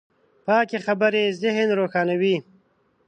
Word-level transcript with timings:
پاکې 0.45 0.77
خبرې 0.85 1.23
ذهن 1.41 1.67
روښانوي. 1.79 2.35